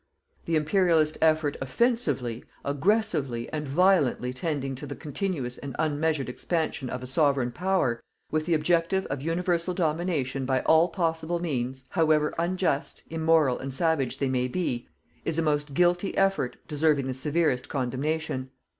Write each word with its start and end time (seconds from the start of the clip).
The 0.45 0.55
Imperialist 0.55 1.19
effort 1.21 1.57
OFFENSIVELY, 1.61 2.43
AGGRESSIVELY 2.65 3.53
and 3.53 3.67
VIOLENTLY 3.67 4.33
tending 4.33 4.73
to 4.73 4.87
the 4.87 4.95
continuous 4.95 5.59
and 5.59 5.75
unmeasured 5.77 6.27
expansion 6.27 6.89
of 6.89 7.03
a 7.03 7.05
Sovereign 7.05 7.51
Power, 7.51 8.01
with 8.31 8.47
the 8.47 8.55
objective 8.55 9.05
of 9.11 9.21
universal 9.21 9.75
domination 9.75 10.43
by 10.47 10.61
all 10.61 10.87
possible 10.89 11.37
means, 11.37 11.83
however 11.89 12.33
unjust, 12.39 13.03
immoral 13.11 13.59
and 13.59 13.71
savage 13.75 14.17
they 14.17 14.27
may 14.27 14.47
be, 14.47 14.87
is 15.23 15.37
a 15.37 15.43
most 15.43 15.75
guilty 15.75 16.17
effort 16.17 16.57
deserving 16.67 17.05
the 17.05 17.13
severest 17.13 17.69
condemnation. 17.69 18.49